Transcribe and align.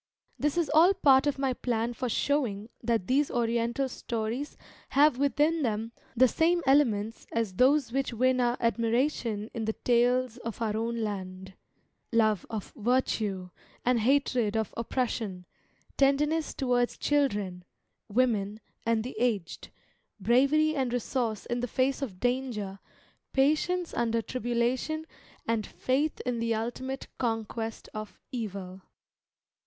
This 0.39 0.57
is 0.57 0.71
all 0.73 0.95
part 0.95 1.27
of 1.27 1.37
my 1.37 1.53
plan 1.53 1.93
for 1.93 2.09
showing 2.09 2.69
that 2.81 3.05
these 3.05 3.29
Oriental 3.29 3.87
stories 3.87 4.57
have 4.89 5.19
within 5.19 5.61
them 5.61 5.91
the 6.17 6.27
same 6.27 6.63
elements 6.65 7.27
as 7.31 7.53
those 7.53 7.91
which 7.91 8.11
win 8.11 8.41
our 8.41 8.57
admiration 8.59 9.51
in 9.53 9.65
the 9.65 9.73
tales 9.83 10.37
of 10.37 10.59
our 10.59 10.75
own 10.75 11.03
land 11.03 11.53
love 12.11 12.47
of 12.49 12.73
virtue 12.75 13.51
and 13.85 13.99
hatred 13.99 14.57
of 14.57 14.73
oppression, 14.75 15.45
tenderness 15.97 16.55
towards 16.55 16.97
children, 16.97 17.63
women, 18.09 18.59
and 18.87 19.03
the 19.03 19.15
aged, 19.19 19.69
bravery 20.19 20.75
and 20.75 20.93
resource 20.93 21.45
in 21.45 21.59
the 21.59 21.67
face 21.67 22.01
of 22.01 22.19
danger, 22.19 22.79
patience 23.33 23.93
under 23.93 24.19
tribulation, 24.23 25.05
and 25.47 25.67
faith 25.67 26.19
in 26.21 26.39
the 26.39 26.55
ultimate 26.55 27.07
conquest 27.19 27.87
of 27.93 28.17
evil. 28.31 28.81